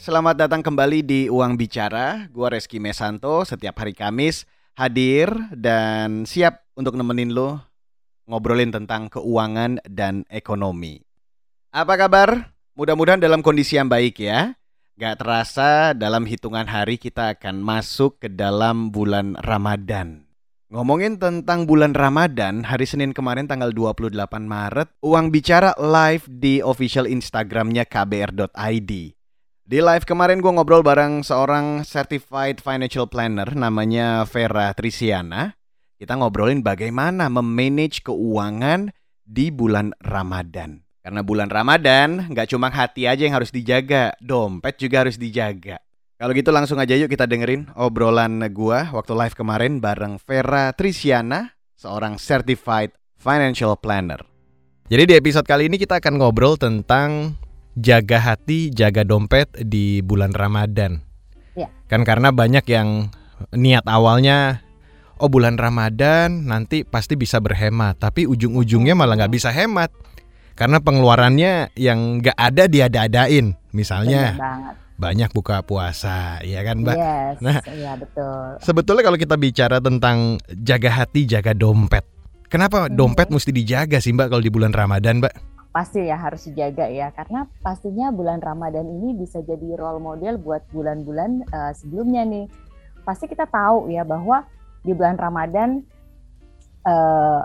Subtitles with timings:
[0.00, 2.24] Selamat datang kembali di Uang Bicara.
[2.32, 7.60] Gua Reski Mesanto setiap hari Kamis hadir dan siap untuk nemenin lo
[8.24, 11.04] ngobrolin tentang keuangan dan ekonomi.
[11.68, 12.48] Apa kabar?
[12.80, 14.56] Mudah-mudahan dalam kondisi yang baik ya.
[14.96, 20.24] Gak terasa dalam hitungan hari kita akan masuk ke dalam bulan Ramadan.
[20.72, 24.16] Ngomongin tentang bulan Ramadan, hari Senin kemarin tanggal 28
[24.48, 29.19] Maret, Uang Bicara live di official Instagramnya kbr.id.
[29.70, 35.54] Di live kemarin gue ngobrol bareng seorang certified financial planner namanya Vera Trisiana.
[35.94, 38.90] Kita ngobrolin bagaimana memanage keuangan
[39.22, 40.82] di bulan Ramadan.
[41.06, 45.78] Karena bulan Ramadan nggak cuma hati aja yang harus dijaga, dompet juga harus dijaga.
[46.18, 51.54] Kalau gitu langsung aja yuk kita dengerin obrolan gua waktu live kemarin bareng Vera Trisiana,
[51.78, 54.18] seorang certified financial planner.
[54.90, 57.38] Jadi di episode kali ini kita akan ngobrol tentang
[57.78, 61.02] jaga hati, jaga dompet di bulan Ramadan.
[61.54, 61.68] Ya.
[61.90, 63.10] Kan karena banyak yang
[63.54, 64.62] niat awalnya
[65.20, 69.92] oh bulan Ramadan nanti pasti bisa berhemat, tapi ujung-ujungnya malah nggak bisa hemat.
[70.56, 73.56] Karena pengeluarannya yang nggak ada diada-adain.
[73.72, 74.36] Misalnya
[75.00, 76.96] banyak buka puasa, ya kan, Mbak?
[77.00, 77.58] Yes, Nah.
[77.72, 78.60] iya betul.
[78.60, 82.04] Sebetulnya kalau kita bicara tentang jaga hati, jaga dompet.
[82.52, 82.98] Kenapa Hmm.
[82.98, 85.49] dompet mesti dijaga sih, Mbak, kalau di bulan Ramadan, Mbak?
[85.70, 90.66] Pasti ya harus dijaga ya, karena pastinya bulan Ramadan ini bisa jadi role model buat
[90.74, 92.46] bulan-bulan eh, sebelumnya nih.
[93.06, 94.42] Pasti kita tahu ya bahwa
[94.82, 95.78] di bulan Ramadan
[96.82, 97.42] eh,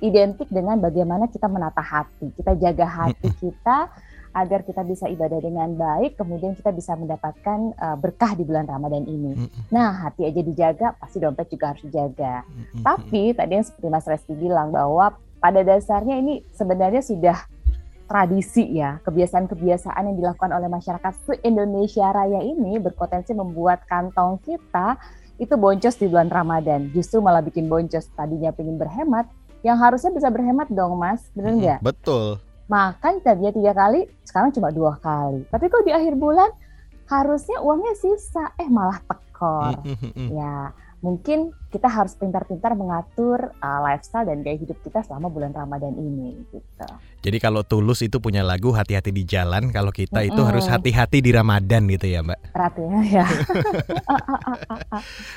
[0.00, 3.92] identik dengan bagaimana kita menata hati, kita jaga hati kita
[4.30, 9.04] agar kita bisa ibadah dengan baik, kemudian kita bisa mendapatkan eh, berkah di bulan Ramadan
[9.04, 9.36] ini.
[9.68, 12.40] Nah, hati aja dijaga, pasti dompet juga harus dijaga.
[12.80, 17.36] Tapi tadi yang seperti Mas Reski bilang bahwa pada dasarnya ini sebenarnya sudah
[18.10, 24.98] tradisi ya, kebiasaan-kebiasaan yang dilakukan oleh masyarakat se-Indonesia Raya ini berpotensi membuat kantong kita
[25.40, 26.90] itu boncos di bulan Ramadan.
[26.90, 28.10] Justru malah bikin boncos.
[28.12, 29.30] Tadinya pengen berhemat,
[29.62, 31.80] yang harusnya bisa berhemat dong Mas, bener nggak?
[31.80, 32.42] Betul.
[32.66, 35.46] Makan tadinya tiga kali, sekarang cuma dua kali.
[35.46, 36.50] Tapi kok di akhir bulan
[37.06, 39.86] harusnya uangnya sisa, eh malah tekor.
[40.14, 45.96] Ya, mungkin kita harus pintar-pintar mengatur uh, lifestyle dan gaya hidup kita selama bulan Ramadan
[45.96, 46.86] ini gitu.
[47.20, 50.50] Jadi kalau tulus itu punya lagu hati-hati di jalan, kalau kita itu Mm-mm.
[50.50, 52.40] harus hati-hati di Ramadan gitu ya, Mbak.
[52.52, 53.26] Perhatinya ya.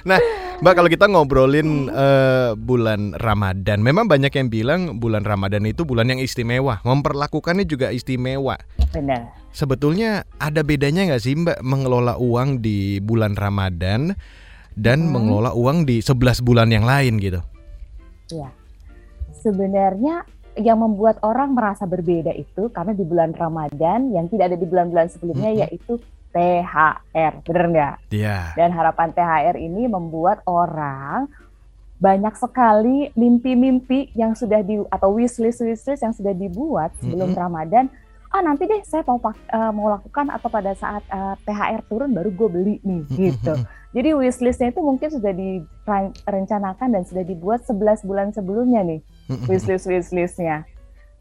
[0.63, 6.07] Mbak kalau kita ngobrolin eh, bulan Ramadan, memang banyak yang bilang bulan Ramadan itu bulan
[6.07, 8.55] yang istimewa, memperlakukannya juga istimewa.
[8.95, 9.43] Benar.
[9.53, 14.17] Sebetulnya ada bedanya nggak sih Mbak mengelola uang di bulan Ramadan
[14.77, 15.13] dan Hmm.
[15.17, 17.39] mengelola uang di 11 bulan yang lain gitu?
[19.43, 20.23] Sebenarnya
[20.55, 25.09] yang membuat orang merasa berbeda itu karena di bulan Ramadan yang tidak ada di bulan-bulan
[25.09, 25.61] sebelumnya Mm-mm.
[25.65, 25.93] yaitu
[26.33, 27.95] THR, bener nggak?
[28.09, 28.57] Iya.
[28.57, 31.29] Dan harapan THR ini membuat orang
[32.01, 37.43] banyak sekali mimpi-mimpi yang sudah di atau wishlist wishlist yang sudah dibuat sebelum Mm-mm.
[37.43, 37.85] Ramadan.
[38.33, 42.29] Ah nanti deh saya mau eh, mau lakukan atau pada saat eh, THR turun baru
[42.33, 43.53] gue beli nih gitu.
[43.93, 49.01] Jadi wishlistnya itu mungkin sudah direncanakan dan sudah dibuat 11 bulan sebelumnya nih
[49.45, 50.65] wishlist wishlistnya.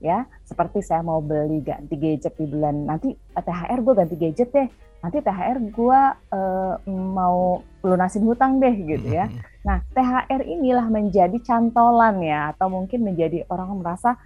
[0.03, 4.51] Ya seperti saya mau beli ganti gadget di bulan nanti eh, THR gue ganti gadget
[4.51, 4.69] deh.
[5.05, 6.01] Nanti THR gue
[6.33, 9.29] eh, mau lunasin hutang deh gitu ya.
[9.69, 14.17] Nah THR inilah menjadi cantolan ya atau mungkin menjadi orang merasa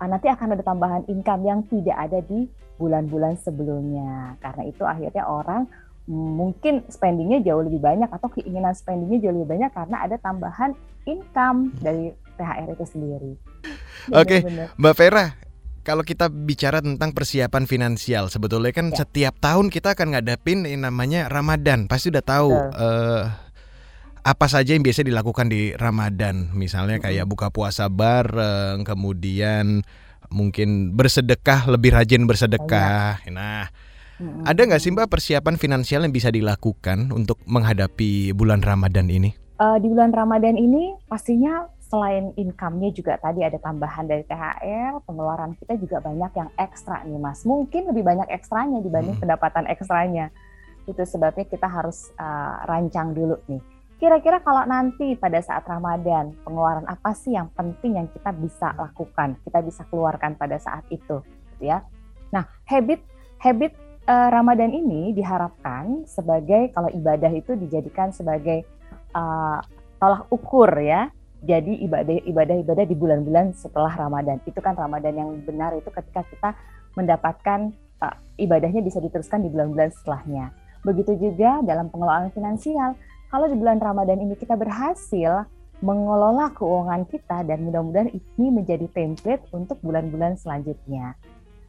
[0.00, 2.48] ah, nanti akan ada tambahan income yang tidak ada di
[2.80, 4.40] bulan-bulan sebelumnya.
[4.40, 5.68] Karena itu akhirnya orang
[6.08, 10.72] mungkin spendingnya jauh lebih banyak atau keinginan spendingnya jauh lebih banyak karena ada tambahan
[11.04, 13.32] income dari THR itu sendiri.
[14.20, 14.40] Oke.
[14.42, 14.68] Bener-bener.
[14.80, 15.26] Mbak Vera,
[15.80, 19.04] kalau kita bicara tentang persiapan finansial, sebetulnya kan Ya.
[19.04, 21.88] setiap tahun kita akan ngadepin yang namanya Ramadan.
[21.88, 23.22] Pasti udah tahu eh,
[24.20, 26.52] apa saja yang biasa dilakukan di Ramadan.
[26.52, 29.80] Misalnya kayak buka puasa bareng, kemudian
[30.28, 33.24] mungkin bersedekah, lebih rajin bersedekah.
[33.32, 33.72] Nah,
[34.20, 34.44] Mm-mm.
[34.44, 39.32] ada nggak sih Mbak persiapan finansial yang bisa dilakukan untuk menghadapi bulan Ramadan ini?
[39.32, 45.58] Eh, di bulan Ramadan ini pastinya selain income-nya juga tadi ada tambahan dari THR, pengeluaran
[45.58, 47.42] kita juga banyak yang ekstra nih Mas.
[47.42, 49.22] Mungkin lebih banyak ekstranya dibanding Mm.
[49.26, 50.30] pendapatan ekstranya.
[50.86, 53.60] Itu sebabnya kita harus eh, rancang dulu nih.
[54.00, 59.36] Kira-kira kalau nanti pada saat Ramadan, pengeluaran apa sih yang penting yang kita bisa lakukan,
[59.44, 61.20] kita bisa keluarkan pada saat itu,
[61.52, 61.84] gitu ya.
[62.32, 63.04] Nah, habit
[63.44, 63.76] habit
[64.10, 68.66] eh, Ramadan ini diharapkan sebagai kalau ibadah itu dijadikan sebagai
[69.14, 69.58] eh,
[70.02, 71.14] tolak ukur ya.
[71.40, 74.44] Jadi ibadah ibadah-ibadah di bulan-bulan setelah Ramadan.
[74.44, 76.52] Itu kan Ramadan yang benar itu ketika kita
[77.00, 77.72] mendapatkan
[78.04, 80.52] uh, ibadahnya bisa diteruskan di bulan-bulan setelahnya.
[80.84, 82.96] Begitu juga dalam pengelolaan finansial.
[83.32, 85.48] Kalau di bulan Ramadan ini kita berhasil
[85.80, 91.16] mengelola keuangan kita dan mudah-mudahan ini menjadi template untuk bulan-bulan selanjutnya.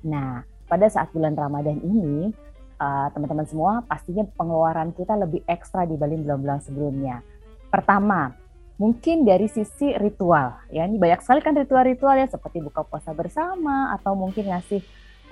[0.03, 2.31] Nah, pada saat bulan Ramadan ini,
[2.79, 7.19] uh, teman-teman uh, semua pastinya pengeluaran kita lebih ekstra dibanding bulan-bulan sebelumnya.
[7.67, 8.31] Pertama,
[8.79, 13.91] mungkin dari sisi ritual, ya ini banyak sekali kan ritual-ritual ya seperti buka puasa bersama
[13.99, 14.79] atau mungkin ngasih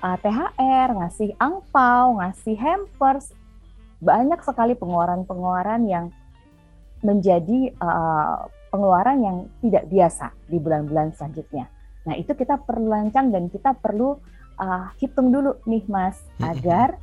[0.03, 3.31] uh, THR, ngasih angpau, ngasih hampers,
[4.03, 6.11] banyak sekali pengeluaran-pengeluaran yang
[6.99, 8.43] menjadi uh,
[8.75, 11.71] pengeluaran yang tidak biasa di bulan-bulan selanjutnya.
[12.03, 14.19] Nah, itu kita perlu lancang dan kita perlu
[14.59, 16.99] uh, hitung dulu nih, Mas, agar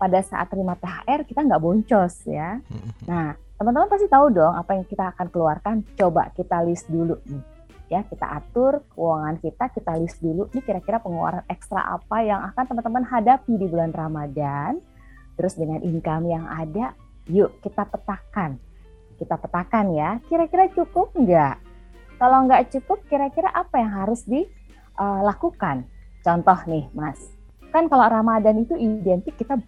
[0.00, 2.62] pada saat terima THR kita nggak boncos ya.
[3.06, 5.74] Nah, teman-teman pasti tahu dong apa yang kita akan keluarkan.
[5.94, 7.44] Coba kita list dulu nih.
[7.88, 12.64] Ya, kita atur keuangan kita, kita list dulu nih kira-kira pengeluaran ekstra apa yang akan
[12.68, 14.80] teman-teman hadapi di bulan Ramadan.
[15.40, 16.92] Terus dengan income yang ada,
[17.30, 18.60] yuk kita petakan
[19.18, 21.58] kita petakan ya, kira-kira cukup nggak?
[22.22, 25.90] Kalau nggak cukup, kira-kira apa yang harus dilakukan?
[26.22, 27.18] Contoh nih, Mas,
[27.70, 29.60] kan kalau Ramadan itu identik kita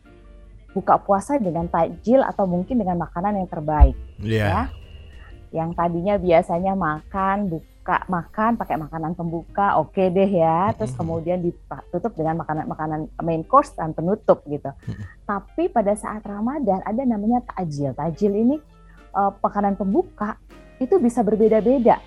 [0.70, 4.70] buka puasa dengan takjil atau mungkin dengan makanan yang terbaik, yeah.
[5.50, 5.62] ya.
[5.62, 10.70] Yang tadinya biasanya makan, buka makan pakai makanan pembuka, oke okay deh ya.
[10.78, 14.70] Terus kemudian ditutup dengan makanan-makanan main course dan penutup gitu.
[15.26, 17.90] Tapi pada saat Ramadan ada namanya takjil.
[17.98, 18.56] Takjil ini
[19.10, 20.38] uh, makanan pembuka
[20.78, 21.98] itu bisa berbeda-beda.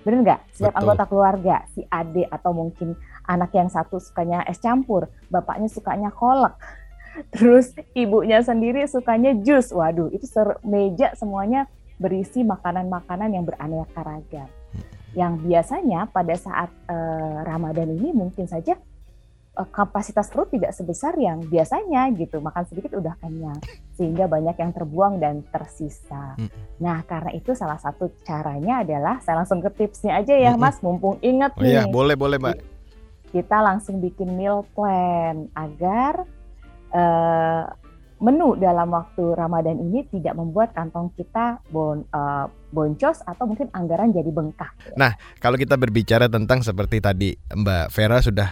[0.00, 0.40] Benar nggak?
[0.54, 0.80] Setiap Betul.
[0.80, 2.96] anggota keluarga, si adik atau mungkin
[3.28, 6.56] anak yang satu sukanya es campur, bapaknya sukanya kolak,
[7.36, 9.70] terus ibunya sendiri sukanya jus.
[9.70, 10.24] Waduh, itu
[10.64, 11.68] meja semuanya
[12.00, 14.48] berisi makanan-makanan yang beraneka ragam.
[15.12, 18.76] Yang biasanya pada saat uh, Ramadan ini mungkin saja
[19.58, 23.58] Eh, kapasitas perut tidak sebesar yang biasanya gitu makan sedikit udah kenyang
[23.98, 26.38] sehingga banyak yang terbuang dan tersisa.
[26.38, 26.46] Hmm.
[26.78, 30.62] Nah karena itu salah satu caranya adalah saya langsung ke tipsnya aja ya hmm.
[30.62, 31.74] Mas mumpung ingat oh, nih.
[31.74, 32.77] Iya boleh boleh Mbak.
[33.28, 36.24] Kita langsung bikin meal plan agar
[36.96, 37.64] uh,
[38.18, 44.10] menu dalam waktu Ramadan ini tidak membuat kantong kita bon, uh, boncos atau mungkin anggaran
[44.10, 44.74] jadi bengkak.
[44.98, 48.50] Nah, kalau kita berbicara tentang seperti tadi Mbak Vera sudah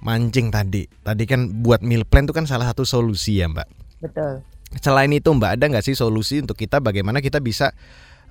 [0.00, 0.88] mancing tadi.
[0.88, 3.68] Tadi kan buat meal plan itu kan salah satu solusi ya Mbak.
[4.00, 4.40] Betul.
[4.80, 7.76] Selain itu Mbak ada nggak sih solusi untuk kita bagaimana kita bisa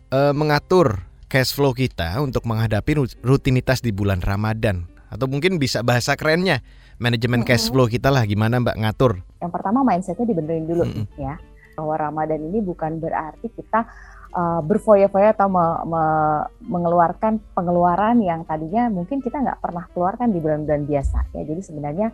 [0.09, 4.98] uh, mengatur cash flow kita untuk menghadapi rutinitas di bulan Ramadan?
[5.09, 6.61] Atau mungkin bisa bahasa kerennya
[7.01, 9.25] manajemen cash flow kita lah gimana Mbak ngatur?
[9.41, 11.05] Yang pertama mindsetnya dibenerin dulu mm -hmm.
[11.17, 11.35] ya
[11.79, 13.87] bahwa Ramadan ini bukan berarti kita
[14.35, 16.03] uh, berfoya-foya atau me, me,
[16.67, 22.07] mengeluarkan pengeluaran yang tadinya mungkin kita nggak pernah keluarkan di bulan-bulan biasa ya jadi sebenarnya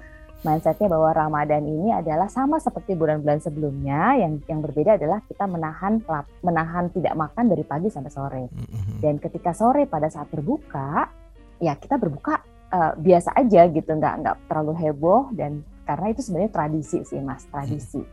[0.46, 6.06] mindsetnya bahwa Ramadan ini adalah sama seperti bulan-bulan sebelumnya yang yang berbeda adalah kita menahan
[6.46, 9.02] menahan tidak makan dari pagi sampai sore mm-hmm.
[9.02, 11.10] dan ketika sore pada saat berbuka
[11.58, 12.46] ya kita berbuka
[12.76, 17.48] uh, biasa aja gitu nggak nggak terlalu heboh dan karena itu sebenarnya tradisi sih mas
[17.48, 18.04] tradisi.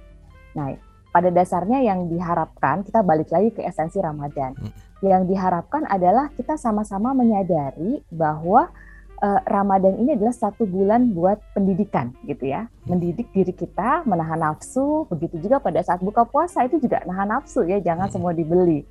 [0.55, 0.71] Nah
[1.13, 4.57] pada dasarnya yang diharapkan kita balik lagi ke esensi Ramadan.
[4.57, 4.73] Hmm.
[5.03, 8.73] Yang diharapkan adalah kita sama-sama menyadari bahwa
[9.21, 12.65] uh, Ramadan ini adalah satu bulan buat pendidikan gitu ya.
[12.65, 12.97] Hmm.
[12.97, 17.69] Mendidik diri kita, menahan nafsu, begitu juga pada saat buka puasa itu juga nahan nafsu
[17.69, 18.15] ya, jangan hmm.
[18.17, 18.89] semua dibeli.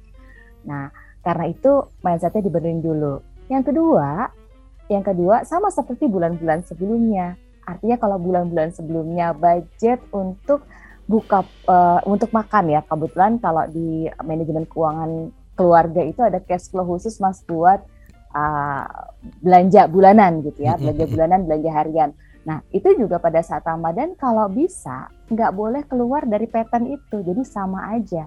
[0.62, 0.94] Nah,
[1.26, 3.18] karena itu mindsetnya dibenerin dulu.
[3.50, 4.30] Yang kedua,
[4.92, 7.40] yang kedua sama seperti bulan-bulan sebelumnya.
[7.64, 10.68] Artinya kalau bulan-bulan sebelumnya budget untuk
[11.08, 12.84] buka uh, untuk makan ya.
[12.84, 17.80] Kebetulan kalau di manajemen keuangan keluarga itu ada cash flow khusus Mas buat
[18.36, 18.84] uh,
[19.40, 22.12] belanja bulanan gitu ya, belanja bulanan, belanja harian.
[22.42, 27.46] Nah, itu juga pada saat Ramadan kalau bisa nggak boleh keluar dari pattern itu, jadi
[27.46, 28.26] sama aja.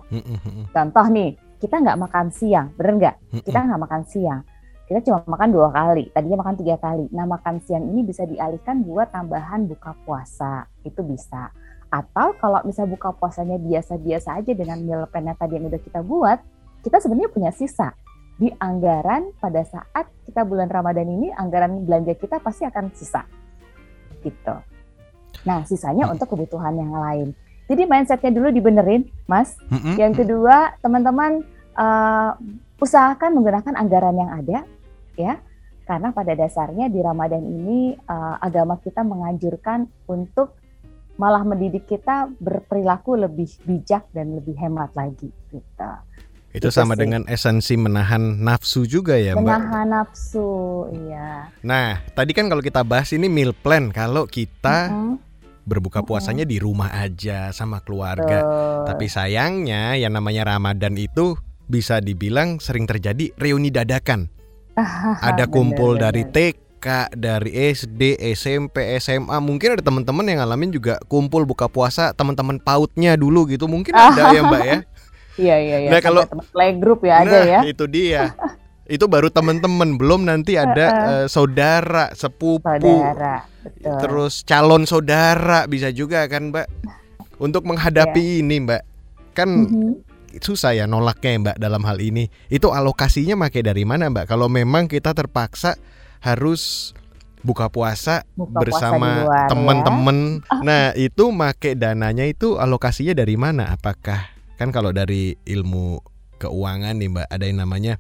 [0.70, 3.16] Contoh nih, kita nggak makan siang, bener nggak?
[3.42, 4.40] Kita nggak makan siang,
[4.84, 7.08] kita cuma makan dua kali, tadinya makan tiga kali.
[7.08, 11.48] Nah, makan siang ini bisa dialihkan buat tambahan buka puasa, itu bisa.
[11.88, 16.38] Atau kalau misalnya buka puasanya biasa-biasa aja dengan meal plan tadi yang udah kita buat,
[16.84, 17.96] kita sebenarnya punya sisa
[18.34, 23.22] di anggaran pada saat kita bulan Ramadan ini anggaran belanja kita pasti akan sisa
[24.26, 24.56] gitu.
[25.46, 27.30] Nah sisanya untuk kebutuhan yang lain.
[27.70, 29.56] Jadi mindsetnya dulu dibenerin, Mas.
[29.96, 31.46] Yang kedua teman-teman
[31.78, 32.36] uh,
[32.82, 34.58] usahakan menggunakan anggaran yang ada,
[35.16, 35.40] ya.
[35.84, 40.56] Karena pada dasarnya di Ramadan ini uh, agama kita menganjurkan untuk
[41.14, 45.90] malah mendidik kita berperilaku lebih bijak dan lebih hemat lagi gitu.
[46.54, 47.02] Itu, sama sih.
[47.02, 49.42] dengan esensi menahan nafsu juga ya, Mbak.
[49.42, 51.50] Menahan nafsu, iya.
[51.66, 55.14] Nah, tadi kan kalau kita bahas ini meal plan kalau kita mm -hmm.
[55.66, 58.46] berbuka puasanya di rumah aja sama keluarga.
[58.46, 58.86] Betul.
[58.86, 61.34] Tapi sayangnya yang namanya Ramadan itu
[61.66, 64.30] bisa dibilang sering terjadi reuni dadakan.
[65.28, 66.34] Ada kumpul Bener, dari bener.
[66.54, 68.02] TK, dari SD,
[68.34, 69.36] SMP, SMA.
[69.38, 73.64] Mungkin ada teman-teman yang ngalamin juga kumpul buka puasa teman-teman pautnya dulu gitu.
[73.64, 74.78] Mungkin ada ya Mbak ya.
[75.34, 75.90] Iya iya iya.
[75.90, 77.60] Nah, kalau- playgroup ya ada nah, ya.
[77.66, 78.38] itu dia.
[78.86, 83.42] Itu baru teman-teman, belum nanti ada eh, saudara, sepupu, Saudara.
[83.66, 83.98] Betul.
[83.98, 86.66] terus calon saudara bisa juga kan Mbak.
[87.42, 88.82] Untuk menghadapi ini Mbak,
[89.34, 90.13] kan Mhm.
[90.40, 92.30] Susah ya nolaknya ya, Mbak dalam hal ini.
[92.48, 94.30] Itu alokasinya make dari mana Mbak?
[94.30, 95.76] Kalau memang kita terpaksa
[96.24, 96.94] harus
[97.44, 99.52] buka puasa Buka bersama ya.
[99.52, 100.40] teman-teman.
[100.66, 103.68] Nah, itu make dananya itu alokasinya dari mana?
[103.68, 106.00] Apakah kan kalau dari ilmu
[106.40, 107.94] keuangan nih Mbak ada yang namanya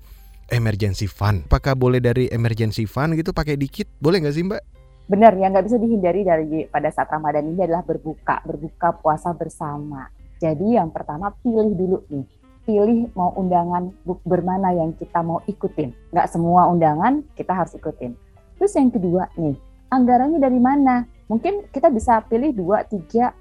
[0.52, 1.44] emergency fund.
[1.48, 3.88] Apakah boleh dari emergency fund gitu pakai dikit?
[4.00, 4.62] Boleh nggak sih Mbak?
[5.04, 10.08] Benar, yang nggak bisa dihindari dari pada saat Ramadan ini adalah berbuka, berbuka puasa bersama.
[10.44, 12.28] Jadi yang pertama pilih dulu nih,
[12.68, 15.96] pilih mau undangan buk bermana yang kita mau ikutin.
[16.12, 18.12] Nggak semua undangan kita harus ikutin.
[18.60, 19.56] Terus yang kedua nih,
[19.88, 21.08] anggarannya dari mana?
[21.32, 23.32] Mungkin kita bisa pilih dua, tiga,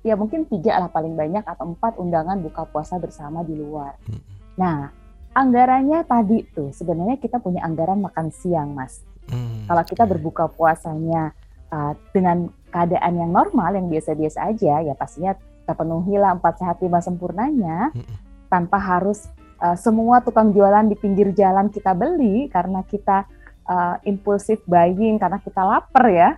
[0.00, 3.92] ya mungkin tiga lah paling banyak atau empat undangan buka puasa bersama di luar.
[4.08, 4.24] Hmm.
[4.56, 4.88] Nah,
[5.36, 9.04] anggarannya tadi tuh sebenarnya kita punya anggaran makan siang, Mas.
[9.28, 9.68] Hmm.
[9.68, 11.36] Kalau kita berbuka puasanya
[11.68, 17.90] uh, dengan keadaan yang normal, yang biasa-biasa aja, ya pastinya terpenuhilah empat sehat lima sempurnanya,
[17.90, 18.16] Mm-mm.
[18.46, 19.26] tanpa harus
[19.58, 23.26] uh, semua tukang jualan di pinggir jalan kita beli karena kita
[23.66, 26.30] uh, impulsif buying karena kita lapar ya.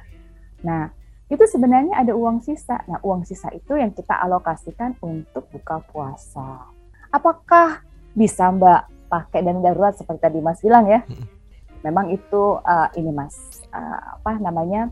[0.65, 0.91] Nah,
[1.29, 2.81] itu sebenarnya ada uang sisa.
[2.89, 6.73] Nah, uang sisa itu yang kita alokasikan untuk buka puasa.
[7.13, 7.85] Apakah
[8.17, 11.05] bisa Mbak pakai dana darurat seperti tadi Mas bilang ya?
[11.85, 14.89] Memang itu uh, ini Mas, uh, apa namanya?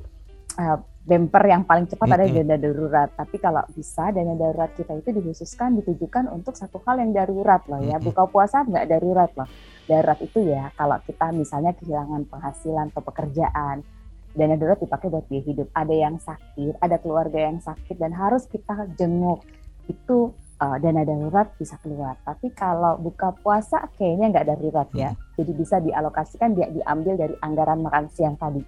[0.60, 2.42] uh, bumper yang paling cepat adalah Mm-mm.
[2.50, 3.08] dana darurat.
[3.14, 7.78] Tapi kalau bisa dana darurat kita itu dikhususkan ditujukan untuk satu hal yang darurat loh
[7.78, 8.02] ya.
[8.02, 9.46] Buka puasa nggak darurat loh.
[9.86, 13.86] Darurat itu ya kalau kita misalnya kehilangan penghasilan atau pekerjaan,
[14.34, 15.68] dana darurat dipakai buat biaya hidup.
[15.70, 19.46] Ada yang sakit, ada keluarga yang sakit dan harus kita jenguk.
[19.86, 22.18] Itu uh, dana darurat bisa keluar.
[22.26, 25.14] Tapi kalau buka puasa kayaknya nggak darurat ya.
[25.38, 28.66] Jadi bisa dialokasikan dia diambil dari anggaran makan siang tadi.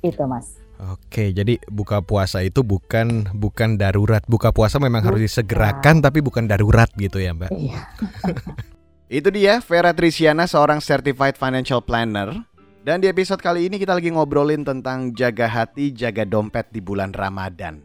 [0.00, 0.69] Itu mas.
[0.88, 4.24] Oke, jadi buka puasa itu bukan bukan darurat.
[4.24, 7.52] Buka puasa memang harus disegerakan tapi bukan darurat gitu ya, Mbak.
[7.52, 7.80] Iya.
[9.20, 12.30] Itu dia Vera Trisiana seorang certified financial planner.
[12.80, 17.12] Dan di episode kali ini kita lagi ngobrolin tentang jaga hati, jaga dompet di bulan
[17.12, 17.82] Ramadan.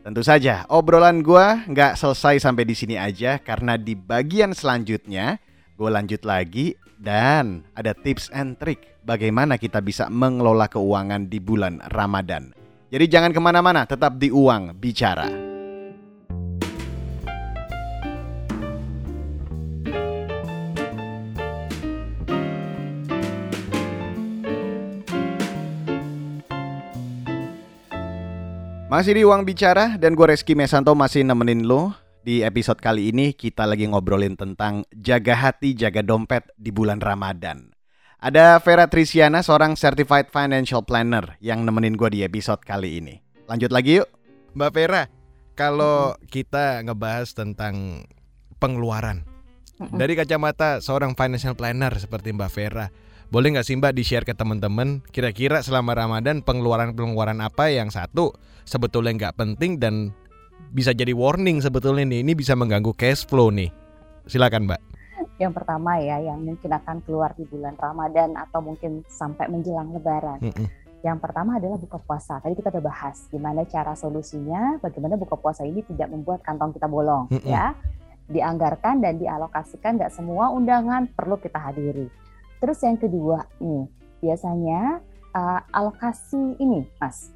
[0.00, 5.36] Tentu saja, obrolan gua nggak selesai sampai di sini aja karena di bagian selanjutnya
[5.76, 11.80] gue lanjut lagi dan ada tips and trick bagaimana kita bisa mengelola keuangan di bulan
[11.88, 12.52] Ramadan.
[12.92, 15.48] Jadi jangan ke mana-mana, tetap di Uang Bicara.
[28.90, 33.32] Masih di Uang Bicara dan gue Reski Mesanto masih nemenin lo Di episode kali ini
[33.32, 37.72] kita lagi ngobrolin tentang jaga hati, jaga dompet di bulan Ramadan.
[38.20, 43.16] Ada Vera Trisiana, seorang certified financial planner yang nemenin gue di episode kali ini.
[43.48, 44.08] Lanjut lagi yuk.
[44.52, 45.08] Mbak Vera,
[45.56, 48.04] kalau kita ngebahas tentang
[48.60, 49.24] pengeluaran.
[49.80, 52.92] Dari kacamata seorang financial planner seperti Mbak Vera
[53.30, 58.34] boleh nggak sih Mbak di-share ke teman-teman kira-kira selama Ramadan pengeluaran-pengeluaran apa yang satu
[58.66, 60.10] sebetulnya nggak penting dan
[60.70, 63.70] bisa jadi warning sebetulnya nih ini bisa mengganggu cash flow nih.
[64.30, 64.80] Silakan Mbak.
[65.40, 70.36] Yang pertama ya, yang mungkin akan keluar di bulan Ramadan atau mungkin sampai menjelang Lebaran.
[70.44, 70.68] Mm-mm.
[71.00, 72.44] Yang pertama adalah buka puasa.
[72.44, 76.84] Tadi kita udah bahas gimana cara solusinya, bagaimana buka puasa ini tidak membuat kantong kita
[76.84, 77.48] bolong, Mm-mm.
[77.48, 77.72] ya.
[78.28, 82.12] Dianggarkan dan dialokasikan, nggak semua undangan perlu kita hadiri.
[82.60, 83.88] Terus yang kedua nih,
[84.20, 85.00] biasanya
[85.32, 87.32] uh, alokasi ini, Mas,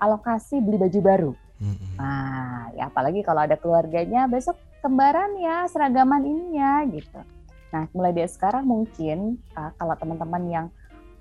[0.00, 1.32] alokasi beli baju baru.
[1.62, 1.94] Mm-mm.
[1.94, 7.22] Nah, ya apalagi kalau ada keluarganya besok kembaran ya, seragaman ini ya gitu.
[7.70, 10.66] Nah, mulai dari sekarang mungkin uh, kalau teman-teman yang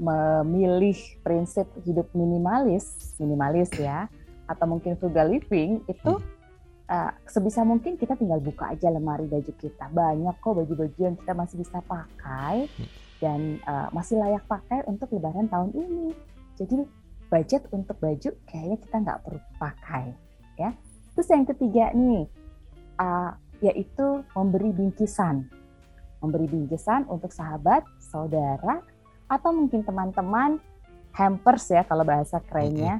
[0.01, 4.09] memilih prinsip hidup minimalis, minimalis ya,
[4.49, 6.17] atau mungkin frugal living itu
[6.89, 9.93] uh, sebisa mungkin kita tinggal buka aja lemari baju kita.
[9.93, 12.65] Banyak kok baju-baju yang kita masih bisa pakai
[13.21, 16.17] dan uh, masih layak pakai untuk lebaran tahun ini.
[16.57, 16.81] Jadi
[17.29, 20.71] budget untuk baju kayaknya kita nggak perlu pakai ya.
[21.13, 22.25] Terus yang ketiga nih
[22.97, 25.45] uh, yaitu memberi bingkisan.
[26.19, 28.81] Memberi bingkisan untuk sahabat, saudara
[29.25, 30.59] atau mungkin teman-teman
[31.11, 32.99] hampers ya kalau bahasa kerennya.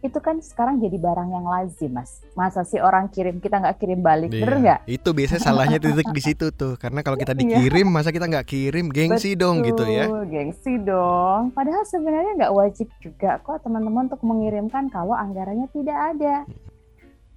[0.00, 4.00] itu kan sekarang jadi barang yang lazim mas masa sih orang kirim kita nggak kirim
[4.00, 4.40] balik Iya.
[4.40, 6.80] bener nggak Itu biasanya salahnya titik di situ tuh.
[6.80, 7.60] Karena kalau kita Iya.
[7.60, 10.08] dikirim, masa kita nggak kirim, gengsi dong gitu ya.
[10.08, 16.16] Betul, gengsi dong padahal sebenarnya nggak wajib juga kok teman-teman untuk mengirimkan kalau anggarannya tidak
[16.16, 16.48] ada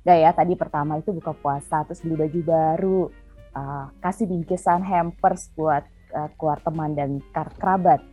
[0.03, 3.01] Udah ya tadi pertama itu buka puasa terus beli baju baru
[3.55, 8.03] uh, kasih bingkisan hampers buat uh, keluar teman dan kerabat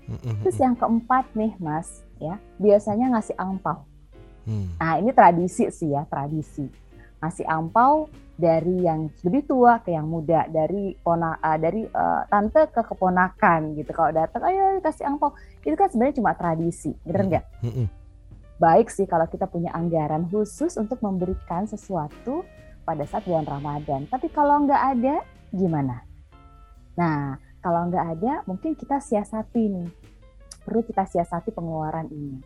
[0.47, 3.90] terus yang keempat nih mas ya biasanya ngasih angpau
[4.49, 4.73] Hmm.
[4.80, 6.64] Nah, ini tradisi sih ya, tradisi.
[7.20, 8.09] Ngasih angpau
[8.40, 13.76] dari yang lebih tua ke yang muda, dari pona, ah, dari eh, tante ke keponakan
[13.76, 13.92] gitu.
[13.92, 15.37] Kalau datang, ayo kasih angpau.
[15.61, 17.44] Itu kan sebenarnya cuma tradisi, bener nggak?
[17.62, 17.87] Mm-mm.
[18.61, 22.45] Baik sih kalau kita punya anggaran khusus untuk memberikan sesuatu
[22.85, 24.05] pada saat bulan Ramadan.
[24.05, 26.05] Tapi kalau nggak ada, gimana?
[26.93, 29.88] Nah, kalau nggak ada, mungkin kita siasati nih.
[30.61, 32.37] Perlu kita siasati pengeluaran ini.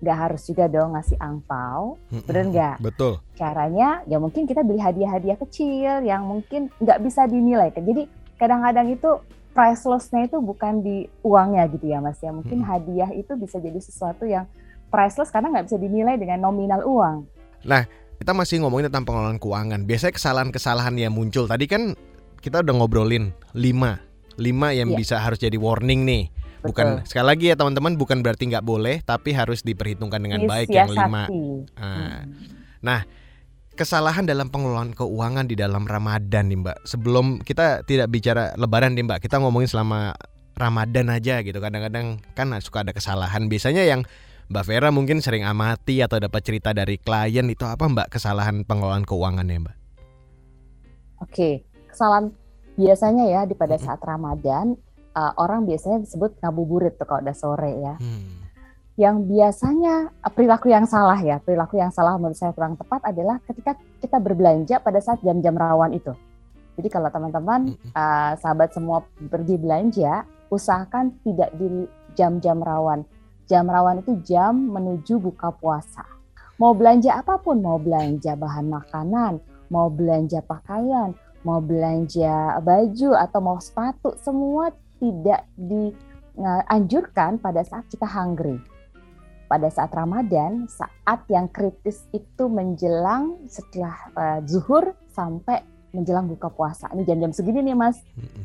[0.00, 2.24] Nggak harus juga dong ngasih angpau, Mm-mm.
[2.24, 2.76] bener nggak?
[2.80, 3.20] Betul.
[3.36, 8.04] caranya ya mungkin kita beli hadiah-hadiah kecil yang mungkin nggak bisa dinilai kan jadi
[8.36, 9.16] kadang-kadang itu
[9.52, 12.68] pricelessnya itu bukan di uangnya gitu ya mas ya mungkin Mm.
[12.68, 14.44] hadiah itu bisa jadi sesuatu yang
[14.90, 17.16] priceless karena nggak bisa dinilai dengan nominal uang
[18.20, 19.88] Kita masih ngomongin tentang pengelolaan keuangan.
[19.88, 21.48] Biasanya kesalahan-kesalahan yang muncul.
[21.48, 21.96] Tadi kan
[22.44, 23.96] kita udah ngobrolin 5.
[24.36, 24.98] 5 yang Iya.
[25.00, 26.28] bisa harus jadi warning nih.
[26.60, 30.92] Bukan sekali lagi ya teman-teman bukan berarti nggak boleh tapi harus diperhitungkan dengan baik yang
[30.92, 31.24] lima.
[31.32, 31.80] Disiasati.
[31.80, 32.24] Ah.
[32.84, 33.02] Hmm.
[33.80, 36.78] kesalahan dalam pengelolaan keuangan di dalam Ramadan nih Mbak.
[36.84, 40.12] Sebelum kita tidak bicara Lebaran nih Mbak, kita ngomongin selama
[40.52, 41.56] Ramadan aja gitu.
[41.64, 43.48] Kadang-kadang kan suka ada kesalahan.
[43.48, 44.04] Biasanya yang
[44.50, 49.06] Mbak Vera mungkin sering amati atau dapat cerita dari klien itu apa Mbak kesalahan pengelolaan
[49.06, 49.76] keuangannya Mbak?
[51.22, 52.34] Oke, kesalahan
[52.74, 54.74] biasanya ya di pada saat Ramadan
[55.14, 57.94] uh, orang biasanya disebut ngabuburit tuh kalau udah sore ya.
[58.02, 58.42] Hmm.
[58.98, 63.40] yang biasanya eh, perilaku yang salah ya, perilaku yang salah menurut saya kurang tepat adalah
[63.48, 66.12] ketika kita berbelanja pada saat jam-jam rawan itu.
[66.76, 71.86] Jadi kalau teman-teman eh, sahabat semua pergi belanja, usahakan tidak di
[72.18, 73.06] jam-jam rawan.
[73.50, 76.06] Jam rawan itu jam menuju buka puasa.
[76.62, 79.42] Mau belanja apa pun, mau belanja bahan makanan,
[79.74, 81.10] mau belanja pakaian,
[81.42, 84.70] mau belanja baju atau mau sepatu, semua
[85.02, 88.62] tidak dianjurkan pada saat kita hungry
[89.50, 96.86] pada saat Ramadan, saat yang kritis itu menjelang setelah eh, zuhur sampai menjelang buka puasa.
[96.94, 97.98] Ini jam-jam segini nih Mas.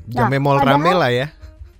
[0.09, 1.29] Jam Nah, padahal- rame lah ya.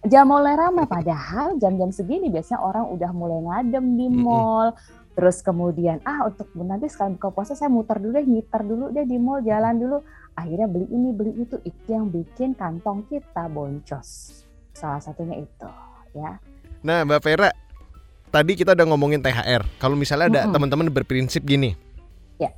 [0.06, 4.78] Jam mulai ramai padahal jam-jam segini biasanya orang udah mulai ngadem di mall.
[5.18, 9.02] Terus kemudian ah untuk nanti sekalian buka puasa saya muter dulu deh, ngiter dulu deh
[9.02, 9.98] di mall, jalan dulu.
[10.38, 14.44] Akhirnya beli ini, beli itu, itu yang bikin kantong kita boncos.
[14.76, 15.70] Salah satunya itu,
[16.14, 16.38] ya.
[16.86, 17.50] Nah Mbak Vera,
[18.30, 19.64] tadi kita udah ngomongin THR.
[19.82, 20.54] Kalau misalnya ada Mm-mm.
[20.54, 21.74] teman-teman berprinsip gini.
[22.38, 22.52] Ya.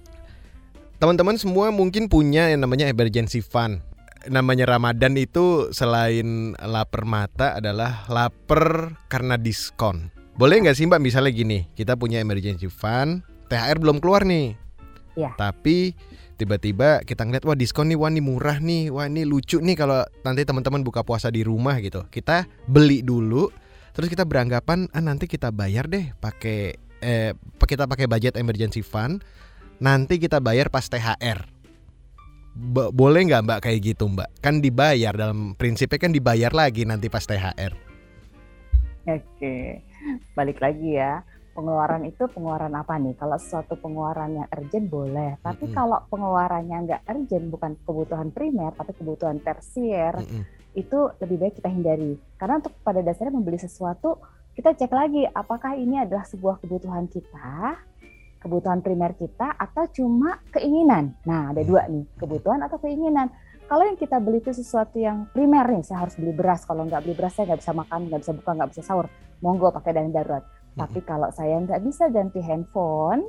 [0.97, 3.79] Teman-teman semua mungkin punya yang namanya emergency fund.
[4.27, 10.11] Namanya Ramadan itu selain lapar mata adalah lapar karena diskon.
[10.35, 14.53] Boleh nggak sih Mbak misalnya gini, kita punya emergency fund, THR belum keluar nih.
[15.17, 15.33] Ya.
[15.33, 15.97] Tapi
[16.37, 20.05] tiba-tiba kita ngeliat wah diskon nih, wah ini murah nih, wah ini lucu nih kalau
[20.21, 22.05] nanti teman-teman buka puasa di rumah gitu.
[22.11, 23.49] Kita beli dulu,
[23.97, 29.25] terus kita beranggapan ah nanti kita bayar deh pakai eh kita pakai budget emergency fund,
[29.81, 31.56] nanti kita bayar pas THR.
[32.57, 34.41] Ba- boleh nggak Mbak kayak gitu Mbak?
[34.41, 37.73] Kan dibayar dalam prinsipnya kan dibayar lagi nanti pas THR.
[39.07, 39.85] Oke,
[40.33, 41.21] balik lagi ya.
[41.53, 43.17] Pengeluaran itu pengeluaran apa nih?
[43.17, 45.77] Kalau sesuatu pengeluaran yang urgent boleh, tapi Mm-mm.
[45.77, 50.45] kalau pengeluarannya nggak urgent, bukan kebutuhan primer, tapi kebutuhan tersier, Mm-mm.
[50.77, 52.13] itu lebih baik kita hindari.
[52.37, 54.21] Karena untuk pada dasarnya membeli sesuatu,
[54.53, 57.77] kita cek lagi apakah ini adalah sebuah kebutuhan kita,
[58.37, 61.17] kebutuhan primer kita, atau cuma keinginan.
[61.25, 63.29] Nah, ada dua nih, kebutuhan atau keinginan.
[63.67, 66.63] Kalau yang kita beli itu sesuatu yang primer nih, saya harus beli beras.
[66.63, 69.05] Kalau nggak beli beras, saya nggak bisa makan, nggak bisa buka, nggak bisa sahur.
[69.43, 70.43] Monggo pakai dana darurat.
[70.77, 73.27] Tapi kalau saya nggak bisa ganti handphone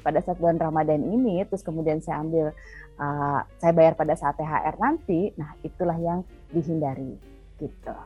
[0.00, 2.54] pada saat bulan Ramadan ini, terus kemudian saya ambil,
[2.96, 6.22] uh, saya bayar pada saat THR nanti, nah itulah yang
[6.54, 7.18] dihindari
[7.58, 7.96] gitu.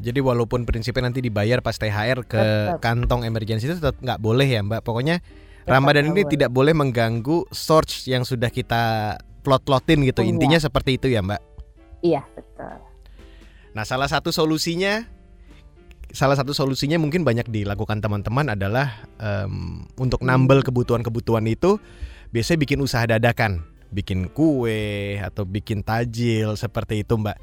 [0.00, 2.80] Jadi walaupun prinsipnya nanti dibayar pas THR ke Tetap.
[2.80, 4.82] kantong emergency itu tetap nggak boleh ya Mbak.
[4.82, 5.20] Pokoknya
[5.66, 10.22] Ramadan ini tidak boleh mengganggu source yang sudah kita plot-plotin gitu.
[10.22, 10.30] Iya.
[10.34, 11.40] Intinya seperti itu ya Mbak.
[12.02, 12.74] Iya betul.
[13.72, 15.06] Nah salah satu solusinya,
[16.10, 20.34] salah satu solusinya mungkin banyak dilakukan teman-teman adalah em, untuk Hmm.
[20.34, 21.78] nambel kebutuhan-kebutuhan itu
[22.34, 23.62] biasanya bikin usaha dadakan,
[23.94, 27.38] bikin kue atau bikin tajil seperti itu Mbak.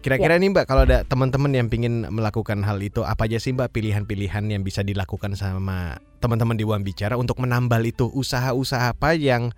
[0.00, 0.40] Kira-kira ya.
[0.40, 4.48] nih Mbak, kalau ada teman-teman yang ingin melakukan hal itu, apa aja sih Mbak pilihan-pilihan
[4.48, 9.52] yang bisa dilakukan sama teman-teman di Uang Bicara untuk menambal itu usaha-usaha apa yang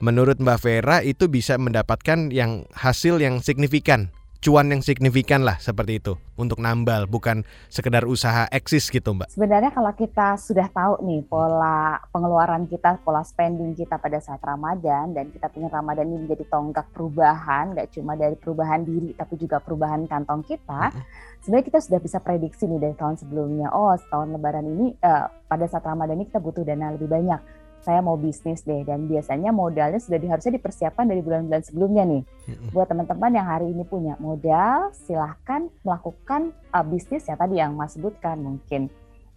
[0.00, 5.98] menurut Mbak Vera itu bisa mendapatkan yang hasil yang signifikan cuan yang signifikan lah seperti
[5.98, 9.32] itu untuk nambal bukan sekedar usaha eksis gitu mbak.
[9.32, 15.16] Sebenarnya kalau kita sudah tahu nih pola pengeluaran kita, pola spending kita pada saat Ramadan
[15.16, 19.58] dan kita ingin Ramadan ini menjadi tonggak perubahan, nggak cuma dari perubahan diri tapi juga
[19.58, 20.92] perubahan kantong kita.
[20.92, 21.04] Mm -hmm.
[21.42, 23.70] Sebenarnya kita sudah bisa prediksi nih dari tahun sebelumnya.
[23.70, 28.02] Oh, tahun Lebaran ini uh, pada saat Ramadan ini kita butuh dana lebih banyak saya
[28.02, 32.22] mau bisnis deh dan biasanya modalnya sudah harusnya dipersiapkan dari bulan-bulan sebelumnya nih.
[32.50, 37.78] hmm Buat teman-teman yang hari ini punya modal, silahkan melakukan uh, bisnis ya tadi yang
[37.78, 38.90] Mas sebutkan mungkin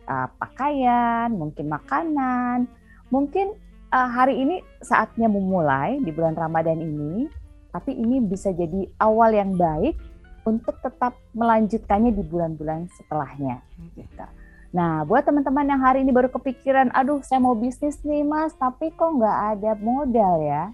[0.09, 2.65] uh, pakaian, mungkin makanan,
[3.13, 3.53] mungkin
[3.93, 7.29] uh, hari ini saatnya memulai di bulan Ramadan ini,
[7.69, 9.93] tapi ini bisa jadi awal yang baik
[10.41, 13.61] untuk tetap melanjutkannya di bulan-bulan setelahnya.
[13.93, 14.25] Gitu.
[14.69, 18.93] Nah, buat teman-teman yang hari ini baru kepikiran, aduh saya mau bisnis nih mas, tapi
[18.93, 20.69] kok nggak ada modal ya?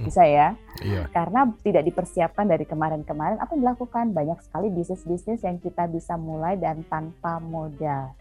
[0.00, 0.54] Bisa ya?
[0.78, 1.10] Iya.
[1.10, 4.14] Karena tidak dipersiapkan dari kemarin-kemarin, apa yang dilakukan?
[4.14, 8.14] Banyak sekali bisnis-bisnis yang kita bisa mulai dan tanpa modal.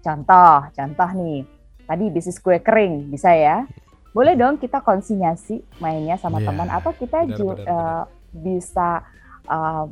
[0.00, 1.44] Contoh, contoh nih,
[1.84, 3.68] tadi bisnis kue kering, bisa ya?
[4.16, 6.46] Boleh dong kita konsinyasi mainnya sama yeah.
[6.48, 7.68] teman, atau kita benar, benar, benar.
[7.68, 8.90] Uh, bisa
[9.50, 9.84] uh,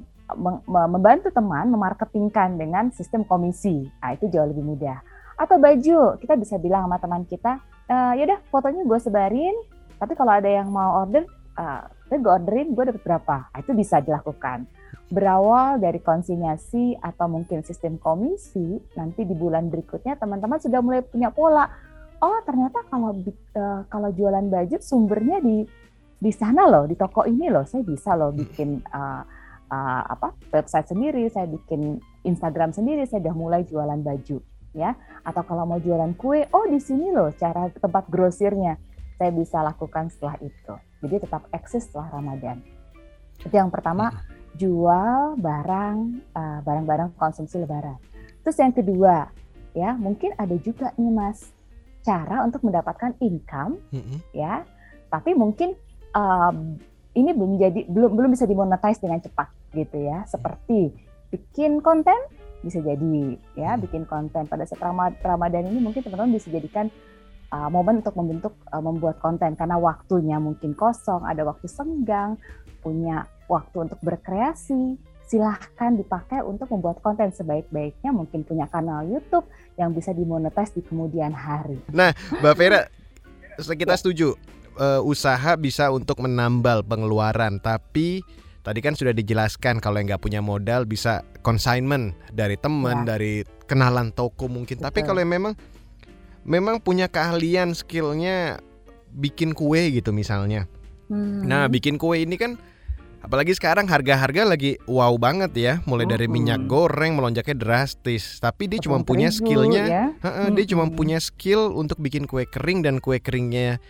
[0.67, 3.89] membantu teman memarketingkan dengan sistem komisi.
[4.01, 5.01] Nah, itu jauh lebih mudah.
[5.37, 9.57] Atau baju, kita bisa bilang sama teman kita, e, yaudah fotonya gue sebarin,
[10.03, 11.23] tapi kalau ada yang mau order,
[11.55, 13.37] uh, gue orderin, gue dapat berapa.
[13.55, 14.67] Nah, itu bisa dilakukan.
[15.15, 21.31] Berawal dari konsinyasi atau mungkin sistem komisi, nanti di bulan berikutnya teman-teman sudah mulai punya
[21.31, 21.71] pola.
[22.19, 25.63] Oh ternyata kalau uh, kalau jualan baju sumbernya di
[26.23, 29.23] di sana loh, di toko ini loh, saya bisa loh bikin uh,
[29.73, 31.97] uh, apa website sendiri, saya bikin
[32.29, 34.39] Instagram sendiri, saya udah mulai jualan baju
[34.77, 34.93] ya.
[35.25, 38.77] Atau kalau mau jualan kue, oh di sini loh cara tempat grosirnya.
[39.17, 40.75] Saya bisa lakukan setelah itu.
[41.01, 42.59] Jadi tetap eksis setelah Ramadan.
[43.39, 44.11] Itu yang pertama,
[44.59, 45.97] jual barang
[46.35, 47.97] uh, barang-barang konsumsi lebaran.
[48.43, 49.31] Terus yang kedua,
[49.73, 51.55] ya mungkin ada juga nih Mas
[52.03, 54.19] cara untuk mendapatkan income, mm -hmm.
[54.35, 54.67] ya.
[55.07, 55.79] Tapi mungkin
[56.19, 56.81] um,
[57.13, 60.25] ini belum jadi belum belum bisa dimonetize dengan cepat gitu ya.
[60.25, 60.93] Seperti
[61.33, 62.17] bikin konten
[62.63, 63.83] bisa jadi ya, hmm.
[63.85, 64.81] bikin konten pada saat
[65.21, 66.89] Ramadan ini mungkin teman-teman bisa jadikan
[67.53, 72.41] uh, momen untuk membentuk uh, membuat konten karena waktunya mungkin kosong, ada waktu senggang,
[72.81, 74.97] punya waktu untuk berkreasi.
[75.23, 79.49] Silahkan dipakai untuk membuat konten sebaik-baiknya, mungkin punya kanal YouTube
[79.81, 81.81] yang bisa dimonetize di kemudian hari.
[81.89, 82.13] Nah,
[82.45, 82.85] Mbak Vera,
[83.81, 84.37] kita setuju
[84.79, 88.23] uh, usaha bisa untuk menambal pengeluaran, tapi
[88.63, 93.17] tadi kan sudah dijelaskan kalau yang nggak punya modal bisa consignment dari teman, ya.
[93.17, 94.79] dari kenalan toko mungkin.
[94.79, 94.87] Betul.
[94.89, 95.55] Tapi kalau yang memang
[96.47, 98.63] memang punya keahlian, skillnya
[99.13, 100.67] bikin kue gitu misalnya.
[101.11, 101.45] Hmm.
[101.45, 102.57] Nah, bikin kue ini kan
[103.23, 108.39] apalagi sekarang harga-harga lagi wow banget ya, mulai dari minyak goreng melonjaknya drastis.
[108.41, 110.05] Tapi dia cuma punya skillnya, ya?
[110.51, 113.83] dia cuma punya skill untuk bikin kue kering dan kue keringnya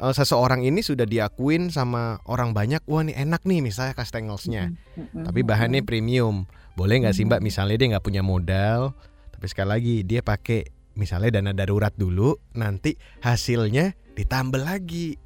[0.00, 5.24] uh, seseorang ini sudah diakuin sama orang banyak wah ini enak nih misalnya kastengelsnya mm-hmm.
[5.24, 6.44] tapi bahannya premium.
[6.76, 7.40] Boleh nggak sih mbak?
[7.40, 8.92] Misalnya dia nggak punya modal
[9.32, 10.64] tapi sekali lagi dia pakai
[10.96, 15.16] misalnya dana darurat dulu nanti hasilnya ditambah lagi.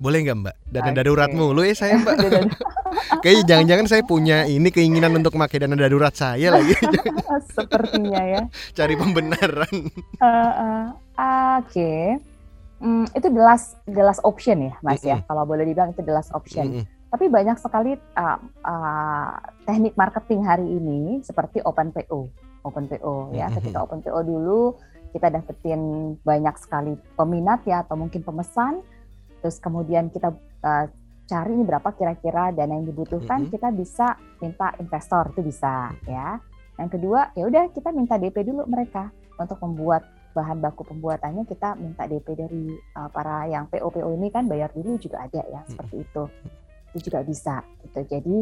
[0.00, 0.56] Boleh nggak mbak?
[0.68, 0.96] Dana okay.
[0.96, 2.16] darurat mulu ya saya mbak.
[3.24, 6.72] Kayak jangan-jangan saya punya ini keinginan untuk pakai dana darurat saya lagi.
[7.56, 8.40] Sepertinya ya.
[8.72, 9.74] Cari pembenaran.
[10.20, 10.84] Uh, uh,
[11.60, 11.68] oke.
[11.68, 12.33] okay
[12.82, 15.10] Hmm, itu the last the last option ya, Mas mm -hmm.
[15.12, 15.16] ya.
[15.30, 16.66] Kalau boleh dibilang itu the last option.
[16.66, 16.86] Mm -hmm.
[17.14, 19.30] Tapi banyak sekali uh, uh,
[19.62, 22.26] teknik marketing hari ini seperti open PO,
[22.66, 23.46] open PO ya.
[23.46, 23.54] Mm -hmm.
[23.62, 24.74] Ketika open PO dulu
[25.14, 28.82] kita dapetin banyak sekali peminat ya atau mungkin pemesan,
[29.38, 30.34] terus kemudian kita
[30.66, 30.84] uh,
[31.24, 33.54] cari ini berapa kira-kira dana yang dibutuhkan, mm -hmm.
[33.54, 34.06] kita bisa
[34.42, 36.42] minta investor itu bisa ya.
[36.74, 40.02] Yang kedua ya udah kita minta DP dulu mereka untuk membuat
[40.34, 42.64] bahan baku pembuatannya kita minta DP dari
[42.98, 45.70] uh, para yang PO PO ini kan bayar dulu juga ada ya hmm.
[45.70, 46.22] seperti itu
[46.94, 48.36] itu juga bisa gitu jadi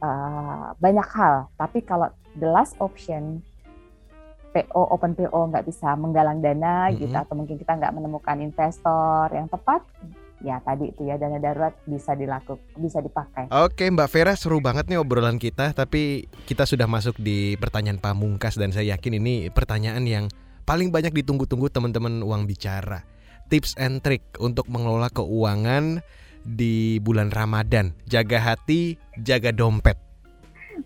[0.00, 2.08] uh, banyak hal tapi kalau
[2.40, 3.44] the last option
[4.52, 7.00] PO open PO nggak bisa menggalang dana hmm.
[7.00, 9.80] gitu atau mungkin kita nggak menemukan investor yang tepat
[10.42, 13.48] ya tadi itu ya dana darurat bisa dilakukan bisa dipakai.
[13.48, 18.58] Oke Mbak Vera seru banget nih obrolan kita tapi kita sudah masuk di pertanyaan pamungkas
[18.58, 20.26] dan saya yakin ini pertanyaan yang
[20.62, 23.02] paling banyak ditunggu-tunggu teman-teman uang bicara.
[23.50, 26.00] Tips and trick untuk mengelola keuangan
[26.42, 27.92] di bulan Ramadan.
[28.08, 29.98] Jaga hati, jaga dompet.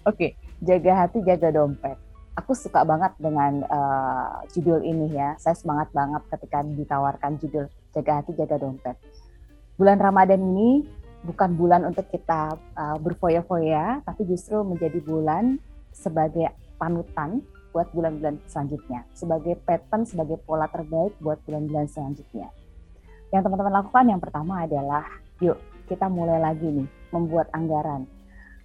[0.03, 0.35] Oke,
[0.65, 1.95] jaga hati, jaga dompet.
[2.37, 5.39] Aku suka banget dengan uh, judul ini ya.
[5.41, 8.97] Saya semangat banget ketika ditawarkan judul jaga hati, jaga dompet.
[9.81, 10.85] Bulan Ramadan ini
[11.25, 15.57] bukan bulan untuk kita uh, berfoya-foya, tapi justru menjadi bulan
[15.97, 17.41] sebagai panutan
[17.77, 22.49] buat bulan-bulan selanjutnya, sebagai pattern, sebagai pola terbaik buat bulan-bulan selanjutnya.
[23.29, 25.05] Yang teman-teman lakukan yang pertama adalah,
[25.45, 28.09] yuk kita mulai lagi nih, membuat anggaran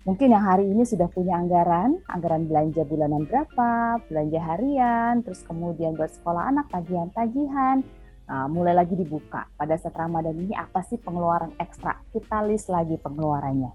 [0.02, 5.93] Mungkin yang hari ini sudah punya anggaran, anggaran belanja bulanan berapa, belanja harian, terus kemudian
[5.93, 7.86] buat sekolah anak tagihan-tagihan,
[8.26, 9.45] nah, mulai lagi dibuka.
[9.54, 12.02] Pada saat Ramadan ini apa sih pengeluaran ekstra?
[12.10, 13.69] Kita list lagi pengeluarannya.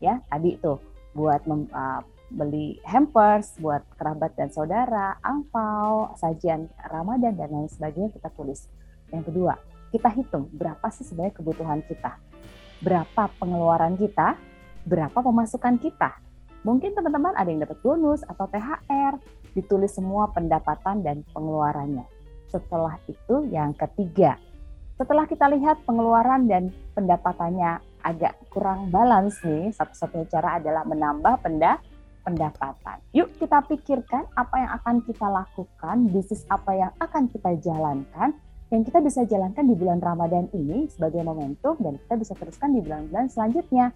[0.00, 0.80] Ya, tadi itu
[1.12, 8.10] buat mem, uh, beli hampers buat kerabat dan saudara, angpau, sajian Ramadan dan lain sebagainya
[8.14, 8.66] kita tulis.
[9.14, 9.54] Yang kedua,
[9.94, 12.18] kita hitung berapa sih sebenarnya kebutuhan kita.
[12.82, 14.36] Berapa pengeluaran kita
[14.86, 16.14] berapa pemasukan kita.
[16.62, 19.18] Mungkin teman-teman ada yang dapat bonus atau THR,
[19.54, 22.06] ditulis semua pendapatan dan pengeluarannya.
[22.50, 24.38] Setelah itu yang ketiga,
[24.98, 31.82] setelah kita lihat pengeluaran dan pendapatannya agak kurang balance nih, satu-satunya cara adalah menambah penda
[32.26, 32.98] pendapatan.
[33.14, 38.34] Yuk kita pikirkan apa yang akan kita lakukan, bisnis apa yang akan kita jalankan,
[38.74, 42.82] yang kita bisa jalankan di bulan Ramadan ini sebagai momentum dan kita bisa teruskan di
[42.82, 43.94] bulan-bulan selanjutnya.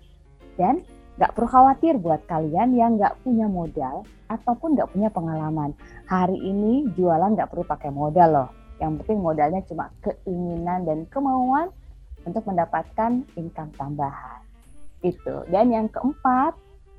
[0.54, 0.86] Dan
[1.18, 5.74] nggak perlu khawatir buat kalian yang nggak punya modal ataupun nggak punya pengalaman.
[6.06, 8.48] Hari ini jualan nggak perlu pakai modal loh.
[8.78, 11.74] Yang penting modalnya cuma keinginan dan kemauan
[12.22, 14.40] untuk mendapatkan income tambahan.
[15.02, 15.44] Itu.
[15.50, 16.54] Dan yang keempat,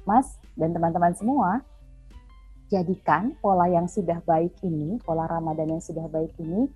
[0.05, 1.61] Mas dan teman-teman semua,
[2.71, 6.71] jadikan pola yang sudah baik ini, pola Ramadan yang sudah baik ini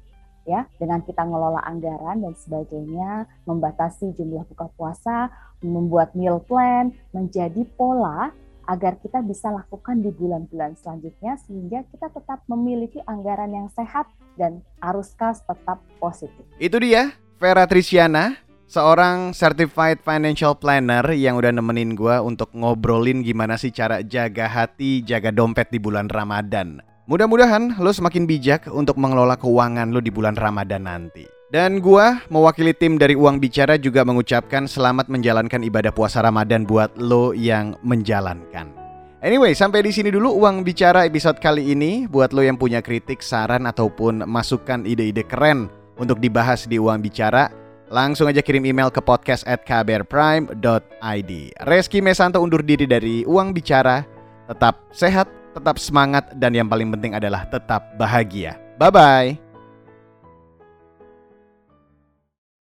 [0.45, 5.33] ya dengan kita ngelola anggaran dan sebagainya, membatasi jumlah buka puasa,
[5.65, 8.29] membuat meal plan menjadi pola
[8.65, 14.61] agar kita bisa lakukan di bulan-bulan selanjutnya sehingga kita tetap memiliki anggaran yang sehat dan
[14.81, 16.45] arus kas tetap positif.
[16.57, 18.44] Itu dia Vera Trisiana,
[18.75, 24.99] seorang certified financial planner yang udah nemenin gue untuk ngobrolin gimana sih cara jaga hati,
[24.99, 26.83] jaga dompet di bulan Ramadan.
[27.07, 31.23] Mudah-mudahan lo semakin bijak untuk mengelola keuangan lo di bulan Ramadan nanti.
[31.45, 36.97] Dan gua mewakili tim dari Uang Bicara juga mengucapkan selamat menjalankan ibadah puasa Ramadan buat
[36.97, 38.73] lo yang menjalankan.
[39.21, 42.09] Anyway, sampai di sini dulu Uang Bicara episode kali ini.
[42.09, 45.69] Buat lo yang punya kritik, saran ataupun masukan ide-ide keren
[46.01, 47.47] untuk dibahas di Uang Bicara,
[47.89, 51.31] langsung aja kirim email ke podcast at kbrprime.id.
[51.65, 54.05] Reski Mesanto undur diri dari Uang Bicara.
[54.45, 55.25] Tetap sehat,
[55.57, 58.57] tetap semangat, dan yang paling penting adalah tetap bahagia.
[58.77, 59.44] Bye bye.